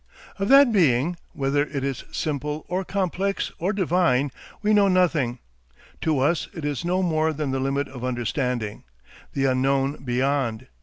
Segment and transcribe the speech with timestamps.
[0.39, 4.31] Of that Being, whether it is simple or complex or divine,
[4.63, 5.37] we know nothing;
[6.01, 8.83] to us it is no more than the limit of understanding,
[9.33, 10.65] the unknown beyond.